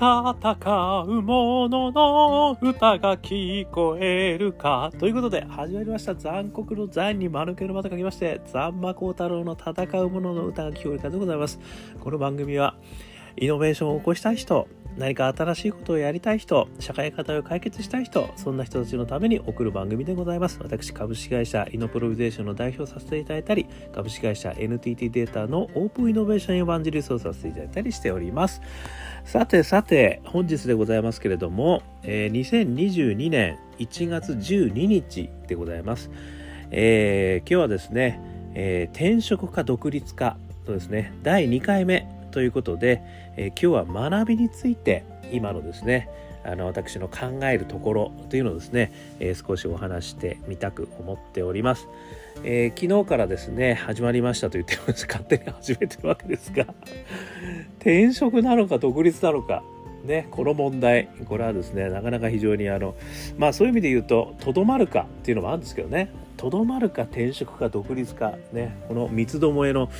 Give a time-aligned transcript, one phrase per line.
[0.00, 4.90] 戦う者のの歌が聞こえるか。
[4.98, 6.14] ということで、始まりました。
[6.14, 11.60] 残酷の残に間抜けのまた書きまして、残魔高太郎の戦う者の歌が聞こえるかでございます。
[12.00, 12.76] この番組は、
[13.36, 14.68] イノベーションを起こしたい人、
[14.98, 20.58] 何か新しいことをやりたい人、社会課題を解決したい人、そんな人たちのために送る番組でございます。
[20.62, 28.60] 私、株式会社イノプロビゼーションの代表させていただいたり、株式会社 NTT データのオープンイノベーションエヴァンジリストをさせていただいたりしております。
[29.24, 36.10] さてさて、本日でございますけれども、えー、2022年1月12日でございます。
[36.70, 38.20] えー、今日はですね、
[38.54, 40.36] えー、転職か独立か
[40.66, 43.02] とですね、第2回目ということで、
[43.36, 46.08] えー、今日は学びについて今のですね
[46.44, 51.86] あの私の考えるところというのをですね、えー、少しお話してみたく思っております、
[52.44, 55.06] えー、昨日からですね始まりましたと言ってます。
[55.06, 56.66] 勝手に始めてるわけですが
[57.78, 59.62] 転職なのか独立なのか
[60.04, 62.94] ね、この問題これはですねなかなか非常にあの
[63.36, 66.10] まあそういう意味で言うととどまるかっていうのもあるんですけどね。
[66.40, 69.90] とどまるか転職か独立かねこの三つどもえの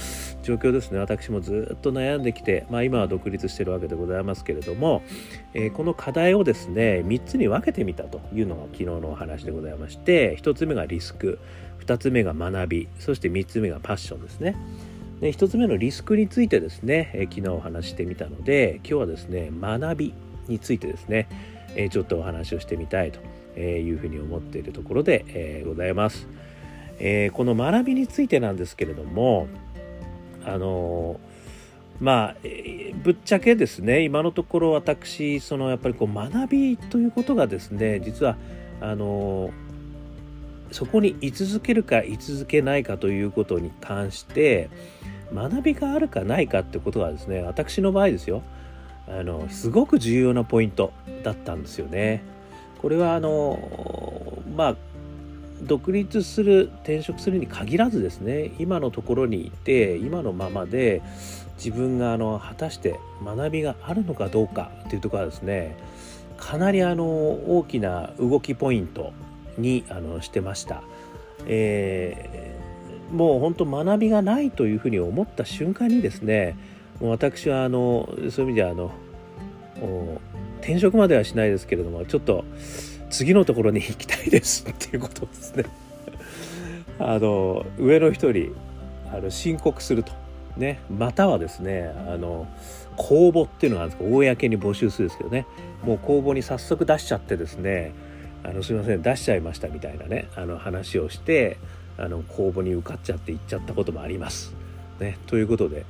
[0.42, 5.02] 状況ですね私もずっと悩んできて、まあ、今は独立してるわけでございますけれども、
[5.52, 11.38] えー、この課題をですね3つに分けてみたというのが昨日のお話でございまして1つ目がリスク
[11.80, 14.56] 2つ目が学びそして3つ目がパッションですね。
[15.20, 20.14] で1つ目のリスクについてですね、えー、昨日お話してみたので今日はですね学び
[20.48, 21.28] についてですね、
[21.76, 23.20] えー、ちょっとお話をしてみたいと
[23.56, 26.28] いうふうに思っているところで、えー、ございます。
[26.98, 29.48] えー、この学びについてなんですけれども
[30.44, 31.18] あの
[31.98, 32.36] まあ、
[33.02, 38.38] ぶっちゃけですね今のところ私そのやっぱりこう学びということがですね実は
[38.80, 39.50] あの
[40.72, 44.70] そこに居続けるか居続けないかということに関して
[45.34, 48.42] 学びがあるかないかってことはですね私の場合ですよ
[49.06, 52.22] あのすごく重要なポイントだったんですよね。
[52.80, 54.76] これはあのまあ
[55.62, 61.02] 独立する転職するに限らずですね今のところにいて今のままで
[61.62, 65.76] 自分があの果たして学びがあるのかどうかっていうところはですね
[66.38, 69.12] かなりあの大きな動きポイント
[69.58, 70.82] にあのしてました。
[71.46, 76.56] えー、もう本当学びがないというふうに思った瞬間にですね
[77.00, 78.90] もう私はあのそういう意味ではあの
[80.60, 82.44] 転職まではしないですけれどもちょっと
[83.10, 85.64] 次のところに行きたいですっていうことですね。
[86.98, 88.28] あの上の人
[89.12, 90.12] あの申告すると。
[90.56, 90.80] ね。
[90.90, 92.46] またはですねあの
[92.96, 95.46] 公募っていうのがあるんですか公に募集するんですけどね。
[95.84, 97.92] もう公募に早速出しちゃってですね
[98.44, 101.56] あのすいません出しちゃいましたみたいなねあの話をして
[101.98, 104.54] あの公募に受かっちゃって行っちゃったこともあります。
[105.00, 105.86] ね、ということで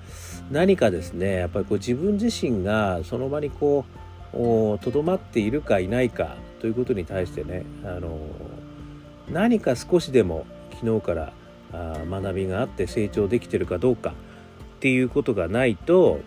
[0.53, 4.00] 何かですねやっぱりこう自分自身がその場にこう
[4.33, 8.19] とどまっているかいないかということに対してねあの
[9.31, 10.47] 何か少しでも
[10.81, 11.33] 昨日から
[11.73, 14.13] あ学びがあって成長できてるかどうかっ
[14.81, 16.21] ていうことがないと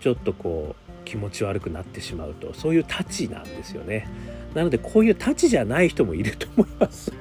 [0.00, 4.08] ちょっとこう気持ち悪くなってしまうとそういう太ちなんですよね。
[4.54, 7.12] なのでこういう太ちじゃない人もいると思います。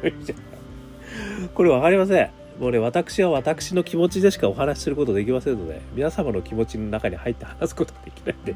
[1.54, 2.30] これ分かりません。
[2.60, 8.56] もうね、私は私の気持ちでしかお話しすることできませんので、皆様の気持ちの中に入って話すことができないので、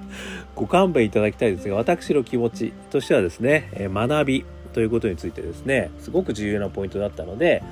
[0.56, 7.63] ご勘弁いただきたいですが、私の気持ちとしてはですね、え学びということについてですね、すごく重要なポイントだったので、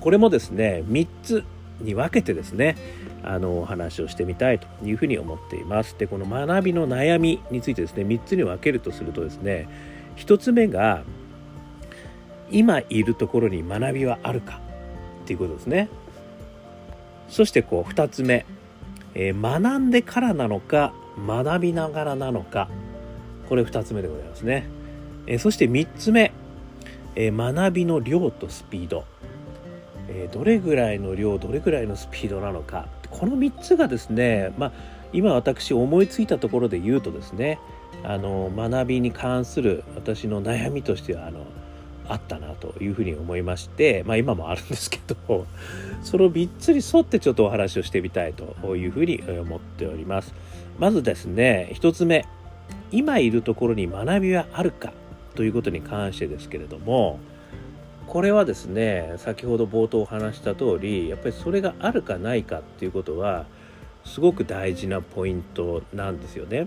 [0.00, 1.44] これもですね、3つ
[1.80, 2.76] に分けてですね、
[3.24, 5.96] あの、お話をしてみたいというふうに思っています。
[5.98, 9.68] で、この学びの悩みについてですね、3つに分けるとするとですね、
[10.16, 11.02] 1つ目が、
[12.52, 14.60] 今いるところに学びはあるか
[15.22, 15.88] っていうことですね。
[17.28, 18.44] そしてこう2つ目、
[19.14, 20.92] えー、学んでからなのか
[21.26, 22.68] 学びながらなのか。
[23.48, 24.66] これ2つ目でございますね。
[25.26, 26.32] えー、そして3つ目、
[27.14, 29.04] えー、学びの量とスピード、
[30.08, 32.86] えどれぐらいの量どれぐらいのスピードなのか。
[33.10, 34.72] この3つがですね、まあ、
[35.12, 37.58] 今私思いついたところで言うとですね
[38.02, 41.44] あの学びに関する私の悩みとしてはあの
[42.08, 45.46] あったなというふうに思いまして、まあ、今もあるんですけど
[46.02, 50.34] その3つに沿ってちょっとお話をしてみたいというふうに思っております。
[50.78, 52.24] まずですね1つ目
[52.90, 54.92] 今いるところに学びはあるか
[55.34, 57.18] ということに関してですけれども
[58.06, 63.46] これはですね先ほど冒頭お話した通りやっぱりそれがあるかないかっていうことは
[64.04, 66.66] すごく大事なポイントなんですよね。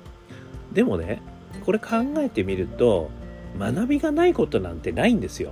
[0.72, 1.22] でもね
[1.66, 3.10] これ考えてみると
[3.58, 5.52] 学びがないことなんてないんですよ。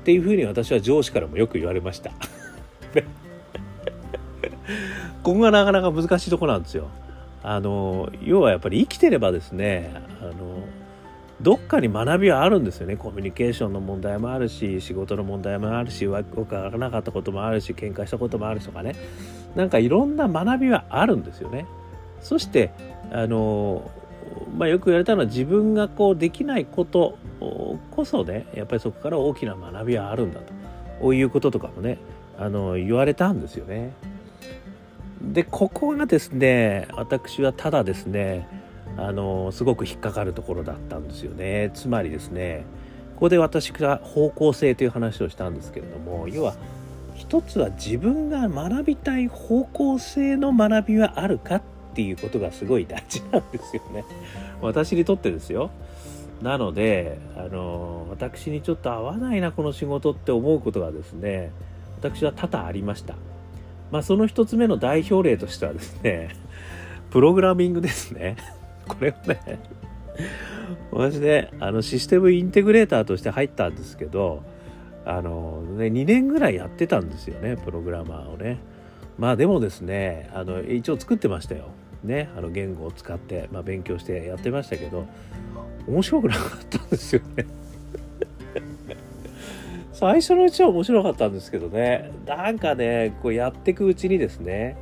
[0.00, 2.10] っていうふうに私は上司からもよく言われました。
[5.22, 6.88] ここがなかなか難しいとこなんですよ。
[7.42, 10.32] あの要はやっぱり生きてればですねあの
[11.40, 12.96] どっかに学びはあるんですよね。
[12.96, 18.94] コミュニケーションの問題もあるし仕事の問題もあるし分からなかったこともあるし喧嘩したこともあるしとかね。
[19.54, 21.66] なんかいろんな学びはあるんですよね。
[22.20, 22.72] そして
[23.12, 23.90] あの
[24.56, 27.18] まあ、よく言われたのは自分がこうできないこと
[27.90, 30.52] こそねやっぱりそこから大きな学びはあるんだと
[31.00, 31.98] こういうこととかもね
[32.38, 33.92] あの言われたんですよね。
[35.20, 38.46] でここがですね私はただですね
[38.96, 41.70] あのすごく引っかかるところだったんですよね。
[41.74, 42.64] つまりですね
[43.14, 46.54] ここで私が方向性という話をしたんですけれども要は
[47.14, 51.62] 一つは自分が学びたい方向性の学びはあるかっ
[51.96, 54.04] ていうことがすごい大事なんですよね。
[54.60, 55.70] 私にとってですよ。
[56.42, 61.50] なので、あの、私にちょっと合わないな、この仕事って思うことがですね、
[61.98, 63.14] 私は多々ありました。
[63.90, 66.36] まあ、その一つ目の代表例としてはですね、
[67.10, 68.36] プログラミングですね。
[68.86, 69.40] これをね、
[70.92, 74.42] 私ね、あの、システムインテグレーターとして入ったんですけど、
[75.06, 78.58] あの、ね、2年ぐらいやってたんですよね、プログラマーをね。
[79.18, 81.68] まあでもですね、あの、一応作ってましたよ。
[82.06, 85.06] ねあの言語を使って、まあ、勉強してやってましたけど
[85.86, 87.46] 面白くなかったんですよね。
[89.92, 92.10] 最初のうちは面白かったんですけどね。
[92.26, 94.76] なんかねこうやっていくうちにですね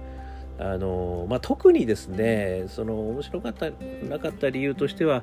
[0.59, 3.71] あの、まあ、特にですねその面白かった
[4.09, 5.23] なかった理由としては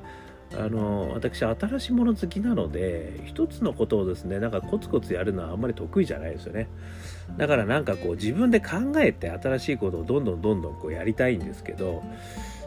[0.56, 6.68] あの私新しいもの好きなので一つのことをですねなんかコツコツやるのはあんまり得意じゃないですよね。
[7.36, 12.02] だからなんかこう自分で考えて新しいことをどんどんどんどんこうやりたいんですけど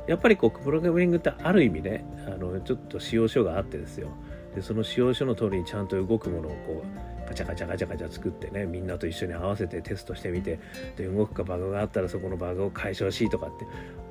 [0.08, 4.10] やっぱりこうプログラミングってある意味ねあのちょっと使用書があってですよ。
[4.56, 10.60] でその使用書の通りにちゃんと動くものをこうガチャガチャガチャガチャ作ってねみんなと一緒に合わせてテストしてみて
[10.96, 13.66] で動くかバグがあったらそこのバグを解消しとかって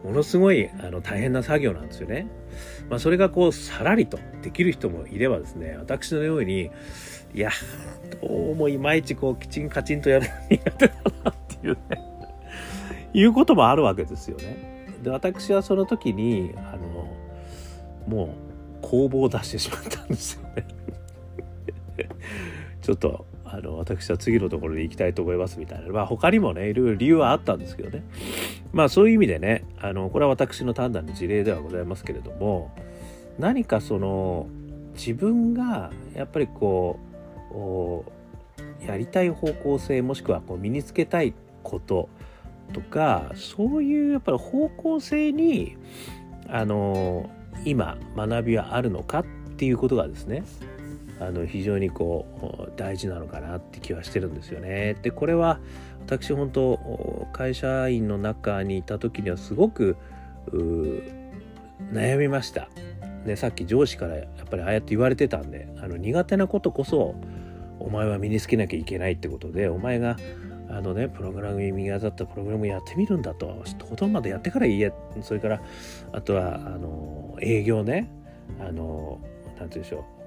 [0.07, 2.27] ものすごいあの大変な作業なんですよね。
[2.91, 6.71] まあ、それがこうさらりとできる人もいればですね私のように
[7.35, 7.51] いや
[8.21, 10.95] どうもいまいちこうきちんカチンとやるの苦手だ
[11.25, 11.81] なっていうね
[13.15, 14.89] いうこともあるわけですよね。
[15.03, 17.09] で私はその時にあの
[18.09, 18.29] もう
[18.83, 20.67] 工房を出してしまったんですよね
[22.85, 25.91] ちょっとあの私は次のところに行きたいと思いますみたいな。
[25.91, 28.05] まあ他にもねいろいろ理由はあったんですけどね。
[28.75, 32.77] まあそういう意味でねあのこれは私の単なる事例ではございますけれども
[33.39, 34.49] 何かその
[34.93, 36.99] 自分がやっぱりこ
[38.83, 41.33] うやりたい方向性もしくはこう身につけたい
[41.63, 42.11] こと
[42.75, 45.79] とかそういうやっぱり方向性に
[46.49, 47.31] あの
[47.65, 49.25] 今学びはあるのかっ
[49.57, 50.45] ていうことがですね
[51.21, 52.27] あの非常にこ
[52.69, 54.97] う大事なのかなって気はしてるんですよね。
[55.03, 55.61] でこれは
[56.05, 59.97] 私本当会社員の中にいた時にはすごく
[61.93, 62.69] 悩みました。
[63.25, 67.15] ね、さっき上司からやっぱりああやって言われてたんであの苦手なことこそ
[67.81, 70.17] お前は身につけなきゃいけないってことでお前が
[70.69, 75.63] あのねプログラムに右だったプログラムやってみるんだとほとんどまでやってからいいやそれから
[76.13, 78.11] あとはあの営業ね
[78.61, 80.24] あの何て言うんでしょう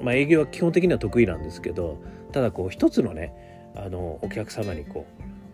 [0.00, 1.98] まあ営業は基本的には得意なんですけど
[2.32, 3.32] ただこう一つのね
[3.76, 5.06] あのお客様にこ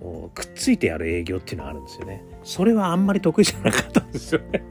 [0.03, 2.23] うくっついてやる営業っていうのはあるんですよね。
[2.43, 4.63] それはあんまり得意じゃなかったんですよね。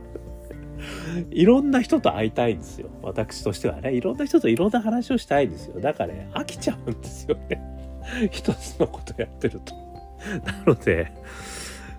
[1.32, 2.89] いろんな人と会いたいんですよ。
[3.01, 3.94] 私としてはね。
[3.94, 5.79] いろんな人といろんな話をしたいんですよ。
[5.79, 7.62] だからね飽きちゃうんですよね。
[8.32, 9.74] 一つのことやってると。
[10.46, 11.12] なので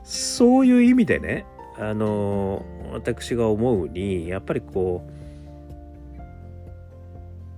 [0.03, 1.45] そういう意味でね
[1.79, 5.16] あの私が思うにやっぱりこう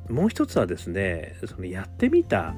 [0.08, 2.54] もう一つはですねそのやってみた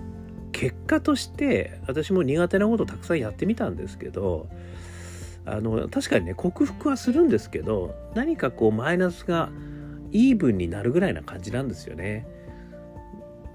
[0.53, 4.49] 結果として私も苦手なことたくさんやってみたんですけど
[5.47, 9.51] あの確かにね克服はするんですけど何かこうマイナスが
[10.13, 12.27] イーブンになるぐらいな感じなんですよね。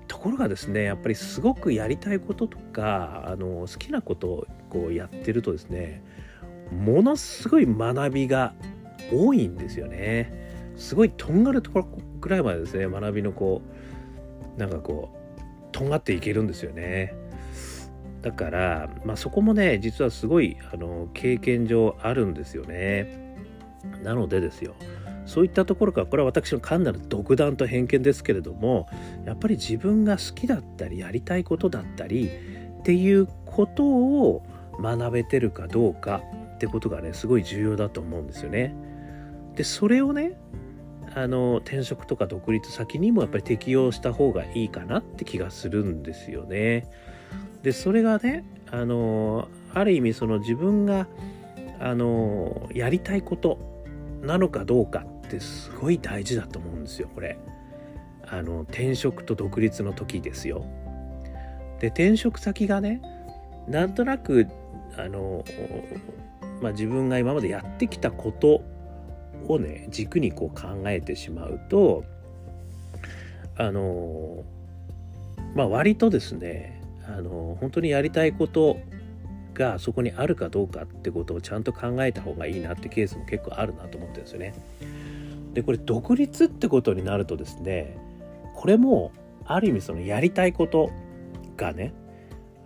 [0.08, 6.04] ところがですねやっぱりすごくやりたいこととかあの好きなことをこうやってるとですね
[6.72, 8.54] ものすごい学びが
[9.12, 10.46] 多いんですよね。
[10.76, 11.88] すごいとんがるところ
[12.20, 13.75] ぐらいまでですね学びのこう
[14.58, 17.14] なんかこうとんがっていけるんですよね。
[18.22, 23.36] だから、まあ、そこもね実はすごいあの経験上あるんですよね。
[24.04, 24.76] なのでですよ
[25.26, 28.88] そういったところからこれは私の単なる独断と偏見ですけれども
[29.26, 32.30] やっぱり自分が好きだったりやりたいことだったり
[32.80, 34.44] っていうことを
[34.80, 36.22] 学べてるかどうか
[36.56, 38.76] ってことがねすごい重要だと思うんですよね。
[39.56, 40.38] でそれをね
[41.16, 46.88] あの転職とか独立先にもやっぱり適用した方がいいかなって気がするんですよね。
[47.64, 51.08] でそれがねあのある意味その自分が
[51.80, 53.58] あのやりたいこと
[54.22, 57.38] なのかどうかってすごい大事だと思うんですよこれ。
[58.28, 60.66] あの転職と独立の時ですよ。
[61.80, 63.02] で転職先がね
[63.70, 64.48] なんとなく
[64.98, 65.46] あの、
[66.62, 68.64] まあ、自分が今までやってきたこと
[69.48, 72.04] をね軸にこう考えてしまうと
[73.58, 74.44] あの
[75.56, 78.78] まあ割とですねあの本当にやりたいこと
[79.54, 84.54] がそこにあるかどうかってことをちゃんと考えた方がいいなってケースも結構あるなと思ってるんですよね。
[85.54, 87.98] でこれ独立ってことになるとですね
[88.54, 89.14] これも
[89.46, 90.92] ある意味そのやりたいこと
[91.56, 91.94] がね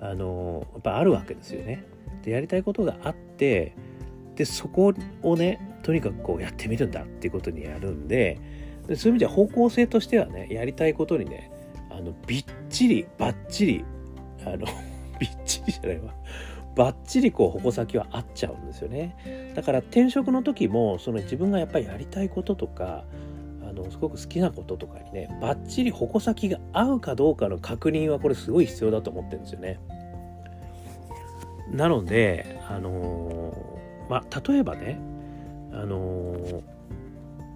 [0.02, 1.86] あのやっぱあるわけですよね。
[2.24, 3.76] でやりたいことがあって
[4.36, 8.40] でそこをねとにかくこうやってみるんだっていうことにやるんで
[8.88, 11.50] でそういう意味では方向性としてはねやりたいことにね
[11.90, 13.86] あのびっちりばっちり
[14.46, 14.68] あの
[15.20, 16.14] びっちりじゃないわ。
[16.76, 19.52] ばっちりこう矛先は合っちゃうんですよね。
[19.56, 23.04] だから転職の時もその自分がやっぱりやりたいこととか
[23.68, 29.80] あのすごく好きなこととかにねばっちり矛先が合うかどうかの確認はこれすごい必要だと思ってるんですよね。
[31.72, 35.09] なのであのー、まあ例えばね
[35.72, 36.64] あの、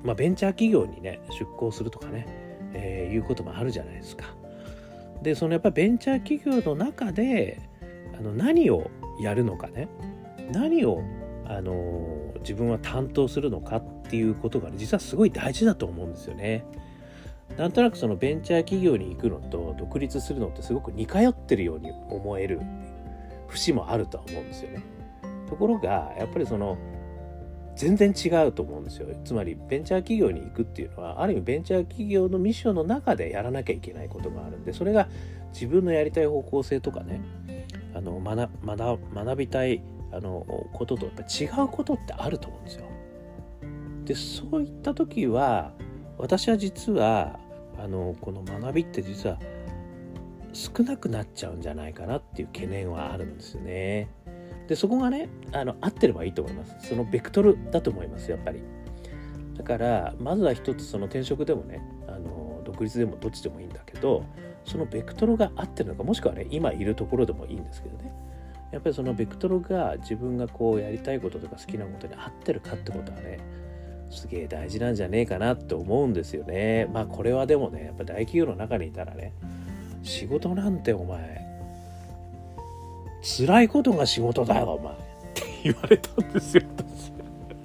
[0.03, 2.25] まあベンチャー企業にね出向するとかね、
[2.74, 4.25] えー、いうこともあるじゃないですか
[5.22, 7.62] でそのやっぱベンチャー企業の中で
[8.17, 8.89] あの何を
[9.22, 9.88] やるのかね
[10.51, 11.01] 何を
[11.46, 16.65] あの自分は担当するのかっていうことが、ね、実はすごい大事だと思うんですよね。
[17.58, 22.62] なんとなくそのベンチャー企業に行くのと独立するのってすごく似通ってるように思える
[23.48, 24.82] 節もあるとは思うんですよね。
[25.48, 26.77] ところがやっぱりその
[27.75, 29.07] 全然違うと思うんですよ。
[29.23, 35.07] つまりベンチャー企業に行くっていうのはある意味ベンチャー企業のミッションの中でやらなきゃいけないことがあるんでそれが
[35.53, 37.21] 自分のやりたい方向性とかね
[37.95, 42.85] あの学学学びたいあのこととやっぱ違うことってあると思うんですよ。
[44.05, 45.71] でそういった時は
[46.17, 47.39] 私は実は
[47.79, 49.39] あのこの学びって実は
[50.53, 54.09] 少なくなっちゃうんじゃないかなっていう懸念はあるんですよね。
[54.67, 56.75] でそこがねあの合ってればいいと思います。
[56.88, 58.62] そのベクトルだと思いますやっぱり。
[59.58, 64.25] だからまずは一つその転職でもねあの独立でもどっちでもいいんだけど
[64.65, 68.12] そのベクトルが合ってるのかもしくはね今いるところでもいいんですけどね
[68.72, 73.39] やっぱりそのベクトルが自分がこうやりたいこととか好きなことに合ってるかってことはね
[74.10, 79.34] すげえ大事なんじゃねえかなって思うんですよねまあこれはでもねやっぱ大企業の中にいたらね
[80.01, 81.42] 仕事なんてお前
[83.23, 84.97] 辛いことが仕事だよお前っ
[85.33, 87.13] て言われたんですよ私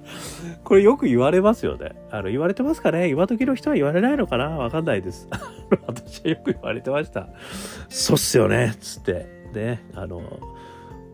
[0.63, 1.91] これよく言われますよね。
[2.11, 3.09] あの、言われてますかね？
[3.09, 4.49] 今時の人は言われないのかな？
[4.49, 5.27] わかんないです。
[5.85, 7.27] 私はよく言われてました。
[7.89, 9.39] そうっすよねつって。
[9.53, 10.21] ね、あの、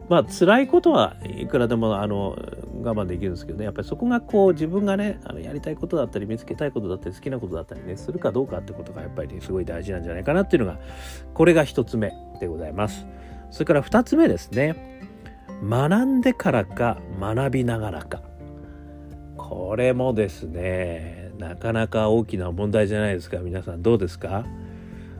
[0.09, 2.37] まあ辛いことはいくらでもあの
[2.83, 10.79] 我慢できるんですけどねやっぱりそこがこう自分がねあのやりたいことだったり見つけたいことだったり好きなことだったりねするかどうかってことがやっぱり、ね、すごい大事なんじゃないかなっていうのが
[11.33, 13.07] これが一つ目でございます
[13.51, 14.75] それから二つ目ですね。
[15.63, 18.21] 学んでからか学びながらか。
[19.37, 23.37] これもですねなかなか大きな問題じゃないですか。
[23.37, 24.45] 皆さんどうですか？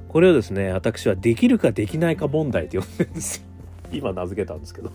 [0.10, 3.44] これをですね私はできるかできないか問題って呼んでるんですよ。
[3.91, 4.91] 今名付けたんですけど。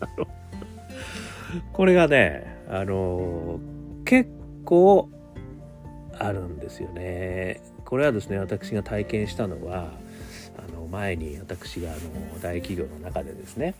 [1.72, 3.60] これがねあの
[4.04, 4.28] 結
[4.64, 5.08] 構
[6.18, 7.60] あるんですよね。
[7.84, 9.92] これはですね私が体験したのは
[10.86, 13.74] 前に私があの大企業の中でですね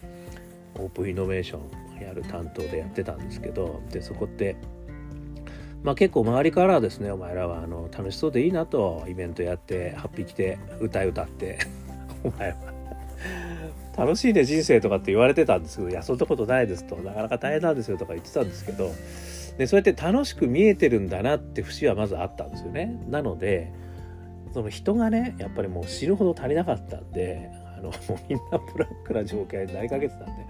[0.75, 4.56] オープンイノベーションやる担当でやってたんですけどでそこって
[5.82, 11.60] まあ、結構周りからはですねお前らはあの楽しそうでいいなとイベントやってハッピー来て歌歌って
[12.25, 12.56] お前は
[13.96, 18.90] 楽しいね人生とかって言われてたんですけどいやそんなことないですとなかなか大変なんですよとか言ってたんですけど
[19.58, 23.00] でそうやって楽しく見えてるんだなって節はまずあったんですよね。
[23.08, 23.72] なので
[24.56, 30.46] その人がねやっぱりもう死ぬほど足りなかったんであのもうみんなブラックな状況になりかけてたんで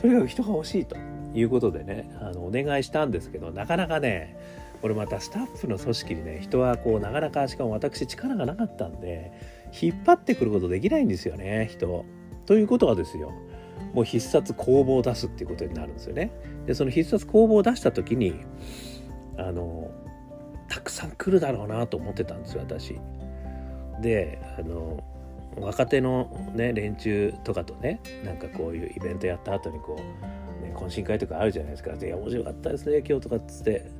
[0.00, 0.96] とにかく人が欲しいと
[1.34, 4.36] いうことでねあのお願いしたんですけどなかなかね
[4.82, 9.30] これまたスタッフの組織にね人はこうなかなかしかも私力がなかったんで
[9.80, 12.04] 引っ張ってくることできないんですよね人
[12.46, 13.32] ということはですよ
[13.92, 16.32] もう必殺工房を出すっていうことになるんですよね。
[16.66, 18.34] でその必殺工房を出した時に
[19.38, 19.92] あの
[20.68, 22.98] たくさん来るだろうなと思ってたんですよ私。
[24.00, 25.02] であの
[25.56, 33.90] 若手のね連中とかとねなんかこういうイベントやった後にこう、ね、懇親会とかあるじゃないですか「で面白かったですね今日」とかっつって。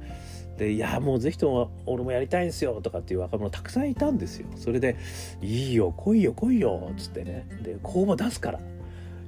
[0.55, 4.47] でいやもうぜひとも俺もやりたいんですよとかっていう若者たくさんいたんですよ。
[4.55, 4.97] それで
[5.43, 7.45] 「いいよ来いよ来いよ」っつってね。
[7.63, 8.61] で公募出すから。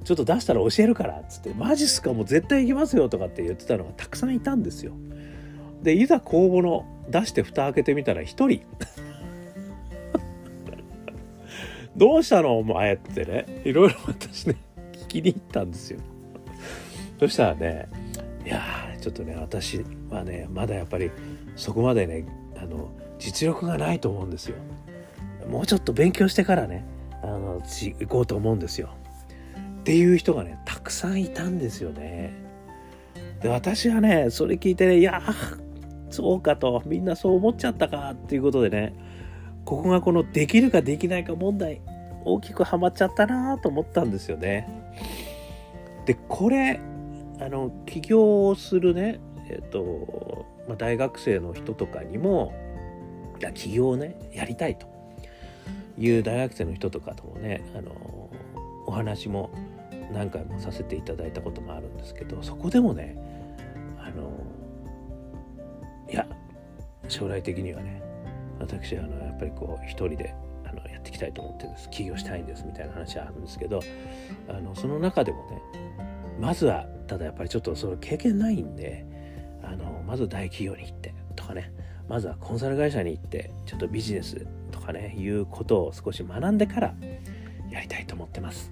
[0.05, 1.53] ちょっと出したら教えるからっつって。
[1.53, 4.93] マジっすかもう絶対行きますよとかって言ってたのがたくさんいたんですよ。
[5.83, 8.61] でいざ公募の出して蓋開けてみたら1人。
[11.97, 12.59] どうしたの？
[12.59, 13.61] お前ってね。
[13.65, 14.55] いろいろ私ね
[14.93, 15.99] 聞きに行ったんですよ。
[17.19, 17.89] そしたらね
[18.45, 18.61] いや
[19.01, 21.11] ちょっとね私はねまだやっぱり
[21.55, 22.25] そこまでね
[22.55, 24.55] あの実力がないと思うんですよ。
[25.49, 26.85] もうちょっと勉強してからね
[27.23, 28.89] あの行こうと思うんですよ。
[29.79, 32.33] っていう人がねたくさんいたんですよね。
[33.41, 35.21] で私はねそれ聞いてねいや
[36.09, 38.93] そうかとみんなそう思っちゃったかっていうことでね
[39.67, 41.81] ここがこのできるかできないか問題
[42.23, 44.65] 大きくはまっちゃったなと思ったんですよね。
[46.05, 46.79] でこれ
[47.41, 49.19] あの起業をするね
[49.49, 52.53] えっと、まあ、大学生の人とかにも
[53.53, 54.87] 起業をねやりたいと。
[55.99, 58.29] いう大学生の人とかともねあの
[58.85, 59.49] お話も
[60.13, 63.17] 何回もさせていただいたこともあるんですけどそこでもね
[63.99, 64.31] あの
[66.07, 66.27] いや
[67.07, 68.06] 将来的にはね
[68.59, 70.33] 私あのやっぱりこう一人で
[70.65, 71.89] あのやっていきたいと思ってるんです。
[71.89, 73.79] 起業したいんですみたいな話はあるんですけど
[74.47, 75.61] あのその中でもね
[76.39, 79.05] まずはただやっぱりちょっとその経験ないんで
[79.63, 81.71] あのまず大企業に行ってとかね
[82.07, 86.95] まずはコンサル会社に行ってちょっとビジネスとかねいうことを少し学んでから
[87.69, 88.71] やりたいと思ってます。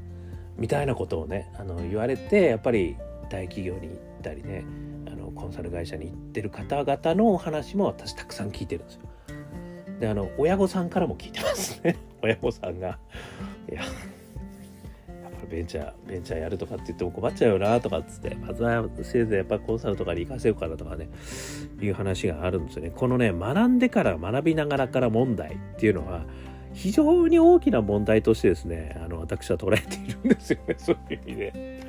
[0.57, 2.95] みたいなことをねあの言われてやっぱり
[3.29, 4.63] 大企業に行ったりね
[5.07, 9.01] あのコンサル会社に行ってる方々のお話も私たくさん聞いてるんですよ。
[9.99, 11.95] であの親御さんからも聞いてますね。
[12.21, 12.99] 親御さんが。
[13.71, 13.87] いやや
[15.29, 21.09] っぱベンチャーベンチャーやるとかって言っても困っちゃうよなとかっつってまずはせいぜいやっぱコンサルとかに行かせようかなとかね
[21.81, 22.91] いう話があるんですよね。
[22.95, 26.25] このね学んでから学びながらから問題っていうのは
[26.73, 30.75] 非常に大きな問題としてですねあの私は捉えているんですよね。
[30.77, 31.81] そういう意味で。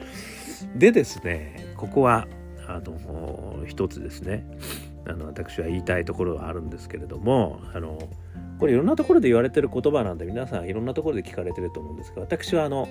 [0.76, 2.26] でですねここは
[2.66, 4.44] あの一つですね。
[5.08, 7.98] あの私は言いたいところはあるんですけれどもあの
[8.58, 12.88] これいろんなところで言われてる言葉なんで皆さんいろんなところで聞かれてると思うんですが私はあの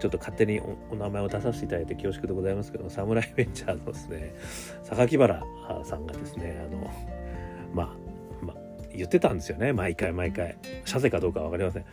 [0.00, 4.34] ちょっと勝手にお名前を出させていただいて恐縮でございますけどサムライベンチャーのですね
[4.84, 5.42] 榊原
[5.84, 6.90] さんがですねあの
[7.72, 8.54] まあ、ま、
[8.94, 9.72] 言ってたんですよね。
[9.72, 10.56] 毎回毎回。
[10.84, 11.84] 謝罪かどうか分かりません。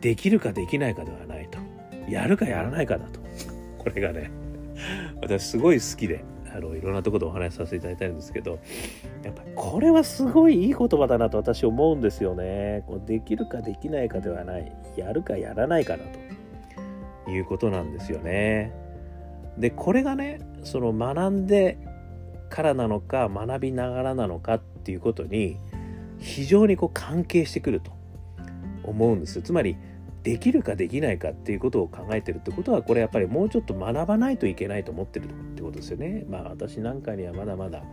[0.00, 1.58] できるかできないかではないと。
[2.10, 3.20] やるかやらないかだと。
[3.78, 4.30] これがね
[5.22, 6.24] 私すごい好きで。
[6.54, 8.60] あのいろんなとこでお話しさせていただいたんですけど
[9.24, 12.84] やっぱこれはすごいいい言葉だなと私思うんですよね。
[12.86, 17.30] こうできるかできないかではないやるかやらないかだと。
[17.30, 18.72] いうことなんですよね。
[19.58, 21.78] でこれがねその学んで
[22.50, 25.58] からなのか学びながらなのかっていうことに
[26.18, 27.92] 非常にこう関係してくると
[28.82, 29.76] 思うんですつまり
[30.24, 36.24] できるかできないかっていうことを考えてるってことはこれやっぱりもうちょっと学ばないといけないと思ってるってことですよね。
[36.30, 37.84] まあ私なんかにはまだまだ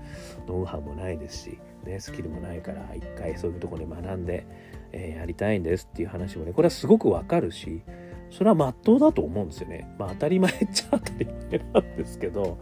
[0.47, 4.47] ノウハウもないですし、ね、スキルもないから一回そういうとこで学んで、
[4.93, 7.83] えー、やりたいんですっていう話もねこれはすごくわかるし
[8.29, 9.93] それは真っ当だと思うんですよね。
[9.99, 12.59] まあ当たり前っちゃ当たり前なんですけど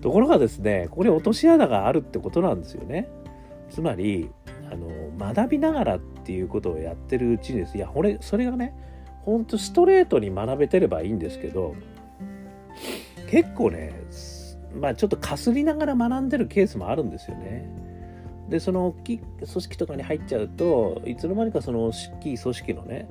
[0.00, 3.08] ところがですねここに落とし穴があるってことなんですよね。
[3.70, 4.32] つまり
[4.68, 8.74] あの学びながらっていうことをやってるうちにですいやこれそれがね
[9.24, 11.74] ほんとストレートに学べてればいいんですけど
[13.30, 13.92] 結構ね
[14.74, 17.68] まあちょっとかすりながら学んでるケースもあるんですよね。
[18.48, 23.08] でその大きい組織とかに入っちゃうといつの間にかその大きい組織のね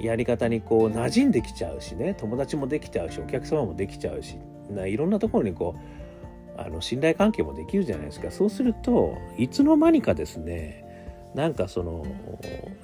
[0.00, 4.38] やり方にこう馴染んできちゃうしね友達もできちゃうしお客様もできちゃうし
[4.70, 10.84] ないろんなところにこうあの信頼関係もできるじゃないですかそうするといつの間にかですね
[11.34, 12.04] なんかその、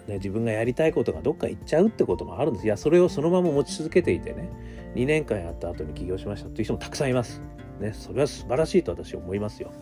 [0.07, 4.49] ね、自分がやりたいことがどっか行っちゃうってこともあるんですいやそれをそのまま持ち続けていてね
[4.95, 7.41] 2年間やった後に起業しましたっていう人もたくさんいます。
[7.81, 9.73] ね、それは素晴らしいと私は思いますよ。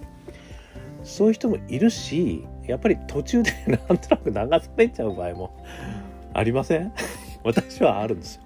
[1.02, 5.64] そういう人もいるしやっぱり途中でなんとなく流されちゃう場合も
[6.32, 6.92] ありません？
[7.44, 8.42] 私はあるんですよ。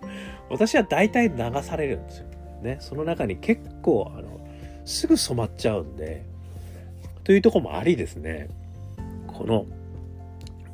[0.49, 2.27] 私は大体流されるんですよ。
[2.63, 4.41] ね、その中に結構あの
[4.85, 6.25] すぐ染まっちゃうんで
[7.23, 8.49] というとこもありですね
[9.27, 9.67] この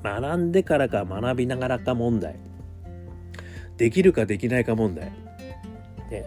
[0.03, 2.37] 学んでからか学びながらか問題。
[3.77, 5.13] できるかできないか問題。
[6.11, 6.27] で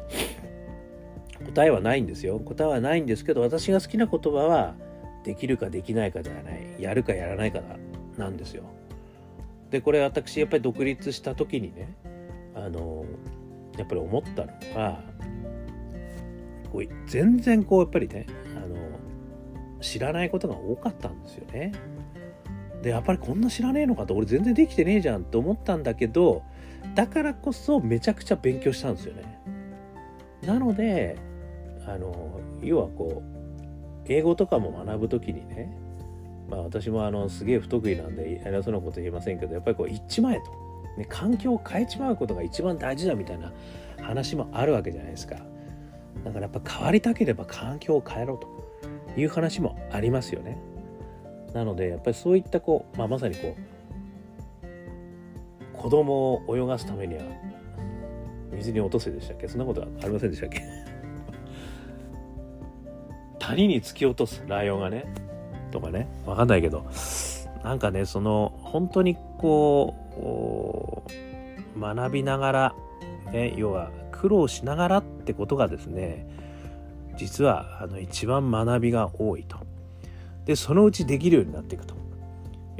[1.46, 2.40] 答えはないんですよ。
[2.40, 4.76] 答えはないんですけど私が好きな言葉は
[5.24, 6.66] できるかできないかではない。
[6.80, 7.62] やるかやらないか
[8.18, 8.64] なんですよ。
[9.70, 11.96] でこれ私やっぱり独立した時にね
[12.56, 13.06] あの
[13.78, 15.04] やっぱり思ったのは
[16.72, 18.76] こう全然こうやっぱりねあの
[19.82, 21.74] 知らないことが多かったんですよね。
[22.86, 26.44] でやっぱりこんな知らねえのかと俺全然できてねえじゃんと思ったんだけど
[26.94, 29.42] だからこそめちゃくちゃ勉強したんですよね。
[30.44, 31.18] なので
[31.88, 35.76] あの要はこう英語とかも学ぶ時にね
[36.48, 40.52] まあ私もあのすげえ不得意なんで偉そうなこと言えませんけどやっぱりこう言っちまえと、
[40.96, 43.52] ね、環境を変えちまうことが一番大事だみたいな
[44.00, 45.38] 話もあるわけじゃないですか
[46.24, 50.75] だからやっぱ変わりたければ環境を変えろという話もありますよね
[51.56, 53.56] なのでやっぱりそういったこう、まあ、まさにこ
[55.74, 57.22] う子供を泳がすためには
[58.52, 59.48] 水に落とせでしたっけ？
[59.48, 60.62] そんなことはありませんでしたっけ？
[63.40, 65.06] 谷に突き落とすライオンがね
[65.72, 66.86] とかねわかんないけど
[67.64, 71.04] なんかねその本当にこ
[71.76, 72.76] う学びながら、
[73.32, 76.28] ね、要は苦労しながらってことがですね
[77.16, 79.58] 実はあの一番学びが多いと
[80.46, 81.96] でそのうちできるようになっていくと。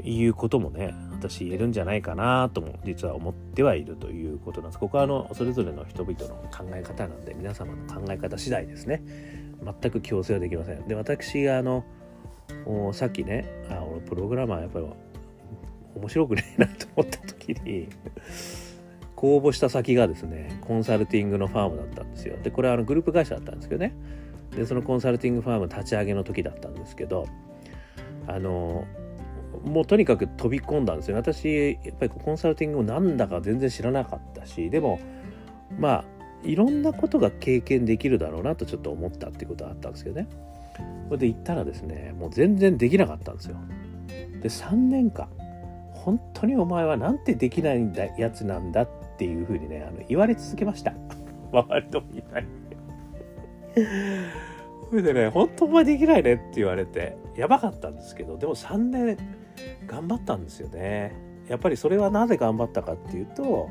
[0.08, 4.78] いうこともね私言えるんじゃないかなとも実は思ってはいるということなんです。
[4.78, 9.02] ここはあのそれぞれの人々の考え方なんで皆様の考え方次第ですね。
[9.80, 10.86] 全く強制はできません。
[10.86, 11.84] で私があの
[12.92, 14.86] さっきねあ俺プログラマーやっぱり
[15.96, 17.88] 面白くねえなと思った時に
[19.16, 22.36] 公募した先がですねコンサルティングのファームだったんですよ。
[22.44, 23.92] でこれはあのグループ会社だったんですけどね。
[24.54, 27.26] でそのコンサルティングファーム立ち上げの時だったんですけど
[28.26, 28.84] あの
[29.64, 35.00] もうとにかく飛び込んだんですよ私やっぱりコンサルティングをなんだか全然知らなかったしでも
[35.78, 36.04] まあ
[36.42, 40.28] いろんなことが経験できるだろうなとちょっと思ったっていうことがあったんですけどね。
[41.06, 43.56] それで行ったらですねもう全然できなかったんですよ。
[44.42, 45.28] で3年間
[45.92, 50.92] 本当にお前はなんてできないんだやつなんだっていうふうにねあの言われ続けました。
[51.52, 52.46] 周りとみんなに。
[54.90, 57.16] それでね本当お前できないねって言われて。
[57.36, 59.18] やばかったんですけどでも3年
[59.86, 61.14] 頑張ったんですよね。
[61.48, 63.70] やっぱりそれはなぜ頑張ったかっていうと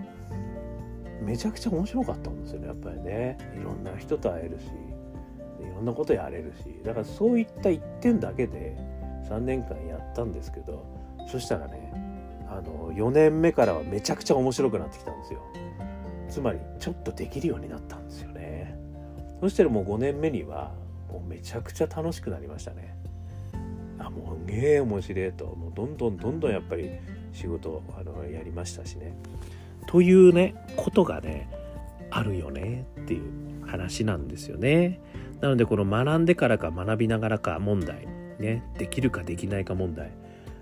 [1.22, 3.38] めちゃくちゃ面白かったんですよねやっぱりね。
[3.60, 4.66] いろんな人と会えるし
[5.60, 6.82] いろんなことやれるし。
[6.84, 8.78] だからそういった一点だけで
[9.30, 10.86] 3年間やったんですけど
[11.28, 11.92] そしたらね
[12.48, 15.42] あの4年目からはめちゃくちゃ面白くなってきたんですよ。
[16.30, 18.78] つまりちょっとできるようになったんですよね。
[19.42, 20.74] そしたらもう5年目には
[21.12, 22.96] もうめちゃくちゃ楽しくなりましたね。
[24.06, 25.46] あもうげえ面白いと。
[25.46, 26.92] もうどんどんどんどんやっぱり
[27.34, 29.16] 仕事あのやりましたしね。
[29.88, 31.50] というねことがね
[32.12, 35.00] あるよねっていう話なんですよね。
[35.42, 38.08] なのでこの学んでからか学びながらか問題
[38.40, 40.12] ねできるかできないか問題。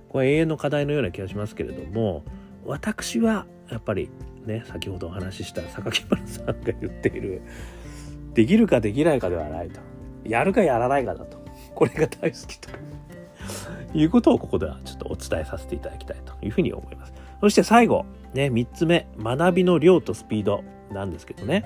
[0.10, 2.24] これ永遠の課題のような気がしますけれども
[2.66, 4.10] 私はやっぱり
[4.46, 7.42] ね先ほどお話しした榊原さんが言っている
[8.34, 9.80] できるかできないかではないと。
[10.24, 11.44] やるかやらないかだと。
[11.76, 12.70] これが大好きと。
[13.94, 17.14] いうことをここではちょっとお伝えさせていただきたいというふうに思います。
[17.42, 21.64] そして最後ね、3つ目、学びの量とスピードなんですけどね。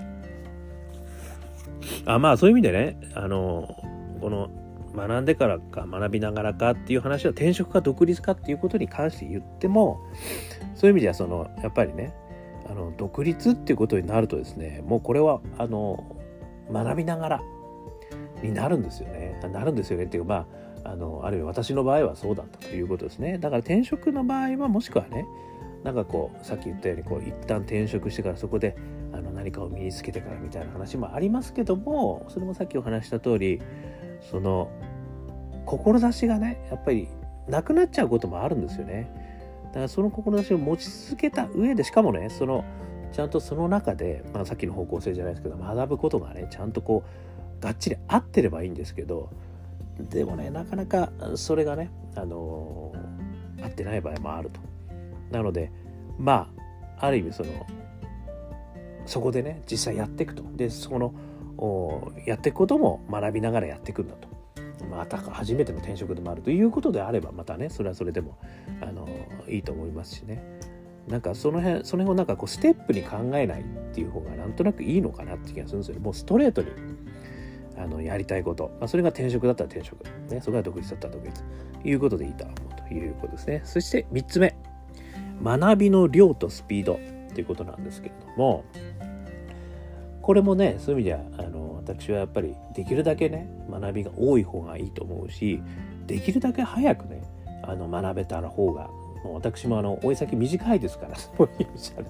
[2.05, 3.75] あまあそういう意味でね、あの、
[4.19, 4.49] この
[4.95, 9.99] 学んでからか学びながらかっていう話は転職か独立かっていうことに関して言っても、
[10.75, 12.13] そういう意味ではその、やっぱりね、
[12.69, 16.15] あの独立っていうことになるとですね、もうこれは、あの、
[16.71, 17.41] 学びながら
[18.41, 19.39] になるんですよね。
[19.53, 20.45] なるんですよねっていうか、まあ、
[20.87, 23.37] あのあるいは私の場合はそうだったということですね。
[23.37, 25.25] だから転職の場合はもしくはね、
[25.83, 28.77] なんかこうさっき言ったようにこう一旦転職してからそこで
[29.13, 33.61] あの何かを身につけてからみたいな話もありますけどもそれもさっきお話した通り
[34.31, 34.69] その
[35.65, 37.09] 志がねやっぱり
[37.47, 39.09] なくなっちゃうこともあるんですよね。
[39.67, 42.63] だからその志を持ち続けた上でしかもねその
[43.11, 47.03] ちゃんとその中で、まあ、さっきの方向性じゃないですけど学ぶことがねちゃんとこ
[47.59, 49.29] うがっちり合ってればいいんですけど
[50.09, 54.59] でもねなかなかそれがね、あのー、合ってない場合もあると。
[55.31, 55.71] なので
[56.17, 56.49] ま
[56.97, 57.49] あある意味その
[59.05, 60.43] そこでね実際やっていくと。
[60.55, 61.13] でその
[62.25, 64.27] やっていくことも学びながらやっていくんだと。
[64.91, 66.51] また初めての転職でもあると。
[66.51, 68.37] いうことであればまたねそれはそれでも
[68.81, 69.07] あの
[69.47, 70.43] いいと思いますしね。
[71.07, 76.01] なんかその辺その辺をなんかこうステップに考えないっていう方がなんとなくいいのかなって気がするんですよね。
[76.01, 76.67] もうストレートに。
[77.77, 81.43] あのやりたいこと、まあ、それが転職だったら転職、ね、それが独立だったら独立。
[81.43, 82.55] ということでいいと思う
[82.87, 83.61] ということですね。
[83.63, 84.55] そして3つ目。
[85.43, 86.95] 学びの量とスピード。
[86.95, 86.97] っ
[87.37, 88.65] ていうことなんですけれども。
[90.23, 95.61] これもねそういう意味ではあの私はやっぱりできるだけね学びが多い方がいいと思うし
[96.05, 97.23] できるだけ早くね
[97.63, 98.89] あの学べたら方が
[99.23, 102.07] もう私もあの追い先短いですからそういうじゃね。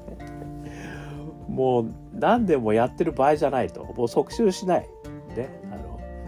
[1.47, 3.83] もう何でもやってる場合じゃないと。
[3.83, 4.89] もう即習しない。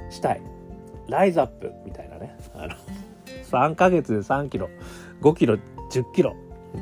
[0.10, 0.42] したい
[1.08, 2.76] ライズアップみたいなねあの
[3.50, 4.70] 3ヶ月で3キロ
[5.22, 5.58] 5キロ
[5.92, 6.36] 10キロ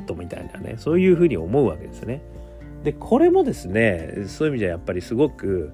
[0.06, 2.20] とみたいなねそういうふうに思うわけですね。
[2.84, 5.72] でこれもですねそういう意味じゃやっぱりすごく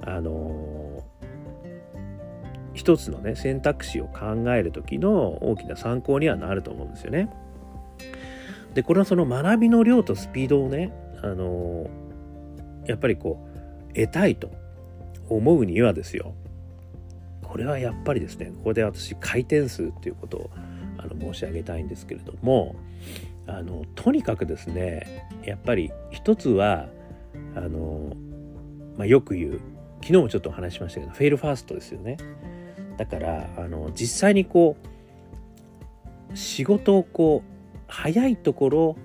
[0.00, 1.02] あの
[2.72, 7.28] 一つのね選択肢を考える時の大きな参考にはなると思うんですよね。
[8.74, 10.92] でこれはその学びの量とスピードをね
[11.22, 11.88] あの
[12.86, 13.46] やっぱりこ
[13.90, 14.50] う得たいと
[15.28, 16.34] 思うにはですよ
[17.56, 20.50] これはやっぱりですねここで私回転数っていうことを
[20.98, 22.76] あの申し上げたいんですけれども
[23.46, 26.86] あのとにかくですねやっぱり一つは
[27.54, 28.12] あの、
[28.98, 29.60] まあ、よく言う
[30.02, 32.18] 昨日もちょっとお話しましたけどフェイルファーストですよね。
[32.98, 34.76] だからあの実際にこ
[36.30, 38.96] う仕事をこう早いところ、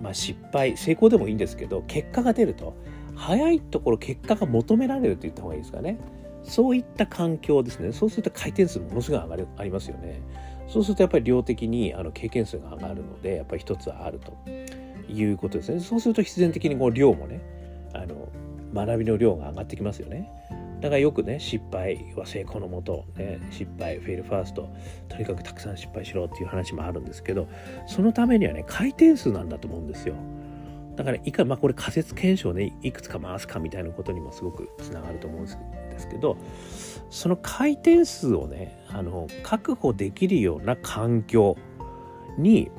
[0.00, 2.76] まあ、失敗成功でもいいんですけど結果が出ると
[3.16, 5.98] 早いところ結果が求められると言った方がいいですかね。
[6.42, 7.92] そういった環境ですね。
[7.92, 10.20] そうすると回転数ものすごい上がるありますよね。
[10.68, 14.36] そうするとやっぱり量的にあの経験数が上がるのでやっぱり一つはあると
[15.10, 15.80] いうことですね。
[15.80, 17.40] そうすると必然的にこう量もね
[17.94, 18.28] あの
[18.74, 20.30] 学びの量が上がってきますよね。
[20.80, 24.68] だからよくね失敗は成功のもと、ね、失敗フェイルファースト
[25.08, 27.48] とにかくたくさん失敗しろっていう話もあるんですけど
[27.88, 30.14] そのためにはね回転数なんだと思うんですよ。
[30.94, 35.58] だからいかまあこれ仮説検証ねいくつか回すかみたいなことにもすごくつながると思うんです。
[35.58, 36.36] けどですけど
[37.10, 41.56] その回転数をねあの確保できるような環境
[42.36, 42.70] に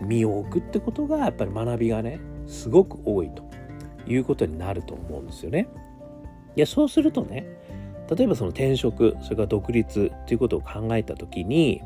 [0.00, 3.42] 身を置くってことがやっぱり学びがねすごく多いと
[4.06, 5.68] いうことになると思うんですよね。
[6.56, 7.46] いやそうするとね
[8.10, 11.82] 例えばその転職それから独立ということを考えた時に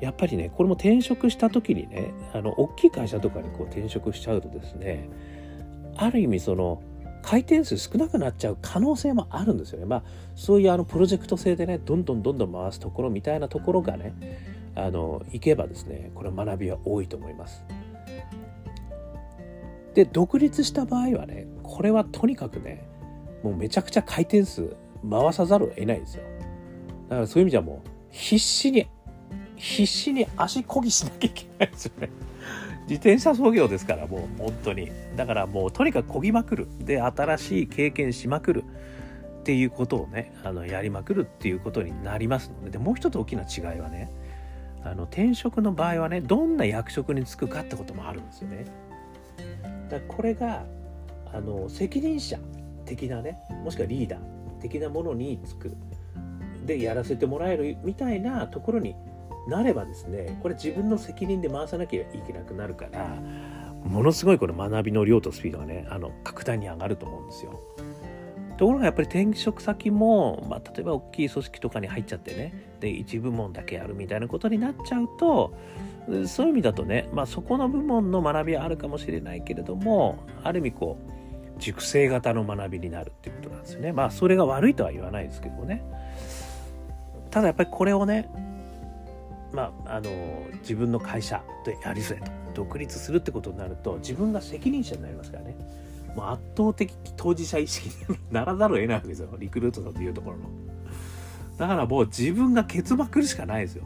[0.00, 5.08] やっぱりねこれも転職した時にねあの大きい会社とかにこう転職しちゃうとですね
[5.96, 6.82] ある意味その
[7.24, 9.86] 回転数少なくなっちゃう可能性もあるんですよね。
[9.86, 10.02] まあ
[10.34, 14.14] そういうあのプロジェクト制でねどんどんどんどん回すところみたいなところがね
[14.74, 17.64] あの行けばですねこれ学びは多いと思います。
[19.94, 22.86] で独立した場合はねこれはとにかくね
[23.42, 24.76] もうめちゃくちゃ回転数
[25.08, 26.24] 回さざるを得ないですよ。
[27.08, 28.86] だからそういう意味じゃもう必死に、
[29.56, 32.10] 必死に足こぎしなきゃいけないですよね。
[32.84, 34.90] 自転車操業ですからもう本当に。
[35.16, 36.68] だからもうとにかくこぎまくる。
[36.80, 38.64] で、新しい経験しまくる。
[38.64, 44.10] っていうことをね、あのやりまくるっていうことになりますので、でもう一つ大きな違いはね、
[44.82, 48.64] あの転職の場合はね、どんな役職に就くかってこともあるんですよね。
[49.90, 50.64] だこれが
[51.32, 52.38] あの責任者
[52.84, 54.20] 的なねもしくはリーダー
[54.60, 55.76] 的なものにつく
[56.64, 58.94] でやらせてもらえるみたいなところに
[59.48, 63.18] なればですねこれ自分の責任で回さなきゃいけなくなるから
[63.84, 67.60] ものすごいこの学びの量とスピードがねあの格段に上がると思うんですよ。
[68.56, 75.54] ところがやっぱり転職先も、まあ、例えば大きい組織とかに入っちゃってねで一部門だけやるみたいなことになっちゃうと
[76.26, 81.14] そういう意味だとね、まあ、そこの部門の学びはあるかもしれないけれどもある意味こう
[81.58, 83.92] 熟成型の学びになるっていうことなんですよね。
[83.92, 85.84] まあそれが悪いとは言わないですけどもね。
[87.30, 88.28] ただやっぱりこれをね、
[89.54, 90.10] まあ、あの
[90.60, 92.22] 自分の会社でやりせと
[92.54, 95.56] 独立するってことになると自分が責任者になりますからね。
[96.16, 99.28] もう圧倒的当事者意識にならざるを得ないわけですよ。
[99.38, 100.44] リクルートさんというところの。
[101.56, 103.84] だからもう自分がケツまくるしかないですよ。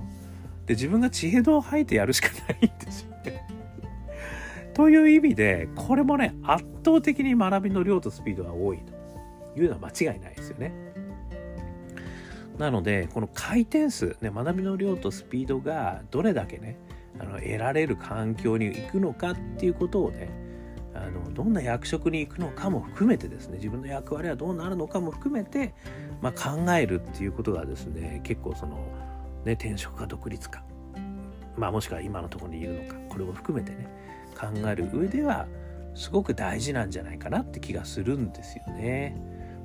[0.66, 3.46] で、自分が地平道を吐いてやるしかないんですよね。
[4.74, 8.78] という意味で、これもね、圧倒的に学びの量とスピードが多い
[9.54, 10.72] というのは間違いないですよね。
[12.58, 16.78] なので、この回転数、ね、学びの量とスピードがどれだけね、
[17.18, 20.28] あの得られる環境に行くのかっていうことをね、
[20.94, 25.74] あのどんな役職に行くのかも含めてですね自分の役割はどうなるのかも含めて、
[26.20, 28.76] まあ、考えるっていうことがですね結構その、
[29.44, 30.64] ね、転職か独立か、
[31.56, 33.88] まあ、もしくは今のところにいるのかこれを含めてね
[34.36, 35.46] 考える上では
[35.94, 39.16] すごく大事なんじゃないかなって気がするんですよね。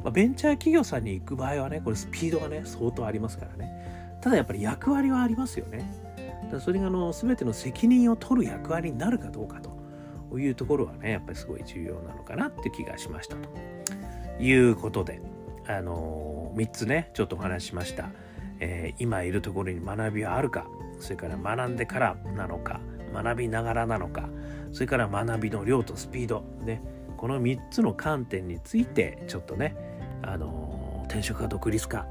[0.03, 4.17] まあ、ベンチャー企業さんに行く場合はねこれスピードがね相当ありますからね。
[4.21, 5.91] ただやっぱり役割はありますよね。
[6.51, 9.59] だそれがあの全ての責任を取る役割になるかどうか
[10.29, 13.49] というところはねやっぱりすごい重要なのかなって気がしましたと。
[14.39, 15.21] いうことで
[15.67, 18.09] あのー、3つねちょっとお話ししました、
[18.59, 20.65] えー、今いるところに学びはあるか
[20.99, 22.79] それから学んでからなのか
[23.13, 24.27] 学びながらなのか
[24.71, 26.81] それから学びの量とスピードね
[27.15, 29.75] この3つの観点についてちょっとね
[30.23, 32.05] あの転職か独立か、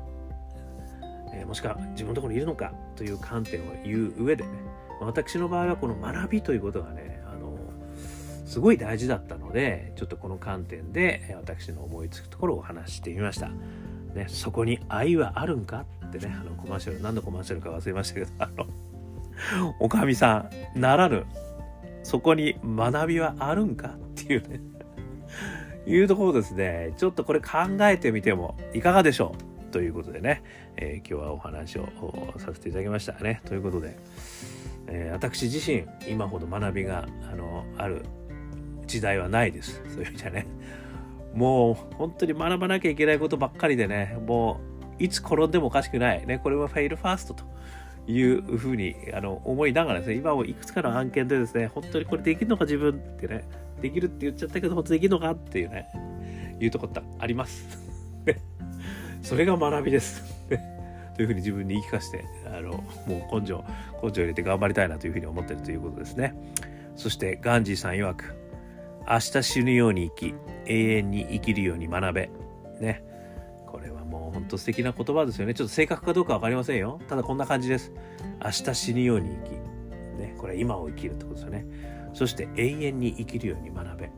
[1.33, 4.51] えー、もしくは自分のところにいるのかという観点を言う上でね
[5.01, 7.59] 私の場合はこの学びということがねあの
[8.47, 13.51] すごい大事だったのでちょっとこの観点で私の思いつくところをお話してみました。
[14.15, 18.51] ね、そこに愛はあるんかってねあのコマーシャル何のコマーシャルか忘れましたけどあ
[19.59, 21.25] のおかみさんならぬ
[22.03, 24.61] そこに学びはあるんかっていうね
[25.87, 29.35] いうところですね、ちょっとこれ考えてみてもいかがでしょ
[29.69, 29.73] う？
[29.73, 30.43] ということでね、
[30.77, 31.89] えー、今日はお話を
[32.37, 33.41] させていただきましたね。
[33.45, 33.97] ということで、
[34.87, 38.03] えー、私自身、今ほど学びがあのある
[38.87, 39.81] 時代はないです。
[39.89, 40.47] そういう意味じゃね。
[41.35, 44.61] もう本当に学ばなきゃいけないことばっかりでね、も
[44.99, 46.27] ういつ転んでもおかしくない。
[46.27, 47.45] ね、これはフェイルファーストと
[48.07, 53.45] いうふうにあの思いながらですね、今もいくつかの案件でですね、本当にこれできるのか自分ってね、
[53.83, 55.89] できるって言っちゃったけど、本当できるのかっていうね、
[56.61, 57.67] いうとこってあります。
[59.21, 60.23] それが学びです。
[61.15, 62.73] というふうに自分に言い聞かせて、あの、
[63.07, 63.63] もう根性、
[64.03, 66.35] 根性入れて頑張りたいなというふうに思ってるということですね。
[66.97, 68.35] そして、ガンジーさん曰く、
[69.09, 70.35] 明日死ぬように生き、
[70.67, 72.31] 永遠に生きるように学べ。
[72.81, 73.03] ね。
[73.67, 75.55] これはもう本当素敵な言葉ですよね。
[75.55, 77.01] ちょっと正確かどうかわかりませんよ。
[77.09, 77.93] ただこんな感じです。
[78.45, 79.53] 明日死ぬように生き。
[80.21, 80.35] ね。
[80.39, 81.67] これは今を生きるってことですよね。
[82.13, 84.07] そして永遠に生きるように学べ。
[84.07, 84.13] ね。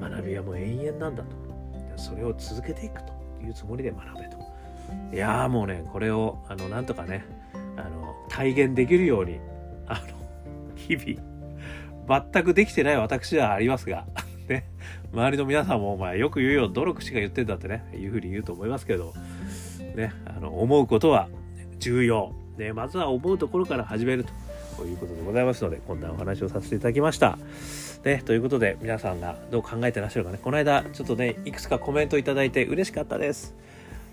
[0.00, 1.52] 学びはもう永遠なんだと。
[1.96, 4.38] それを続けていくというつもりで学べと。
[5.12, 7.24] いやーもうね、これを、あの、なんとかね、
[7.76, 9.40] あの、体現できるように、
[9.86, 14.06] あの、日々、全くできてない私ではありますが、
[14.48, 14.64] ね、
[15.12, 19.12] 周りの皆さんも、お前よく言うよ、努力しか言ってんだってね、いうふうに言うと思いますけど、
[19.94, 21.28] ね、あの、思うことは
[21.78, 22.32] 重要。
[22.58, 24.32] ね、まずは思うところから始めると
[24.76, 27.38] ということでございますので、こんなお話をさせていただきました。
[28.04, 33.54] ね、ということで、皆さんがどう考えてらっしゃるかね、この間、ちょっとね、いくつかコメントいただいて嬉しかったです。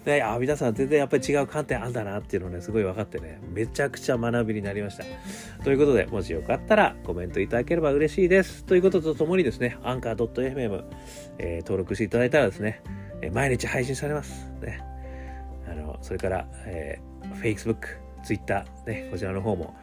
[0.05, 5.03] で、あ、皆さん全然やっぱり違う観点あんだなっていうのね、すごい分かってね、めちゃくちゃ学びになりました。
[5.63, 8.63] ということで、もしよかったらコメントいただければ嬉しいです。
[8.63, 10.83] ということとともにですね、アンカー .fm、
[11.37, 12.81] えー、登録していただいたらですね、
[13.21, 14.49] え毎日配信されます。
[14.61, 14.79] ね。
[15.67, 19.75] あの、それから、えー、Facebook、Twitter、ね、こちらの方も、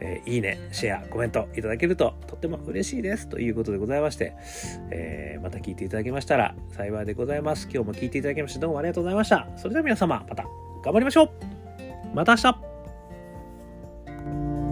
[0.00, 4.34] えー、いいね、シェア、コメントいただけるととっても嬉しいですということでございまして、
[4.90, 7.68] えー、また聞いていただけましたら幸いでございます。
[7.72, 9.48] 今日も聞いていただきましてどうもありがとうございました。
[9.56, 10.44] それでは皆様、また
[10.82, 11.30] 頑張りましょう
[12.14, 14.67] また明日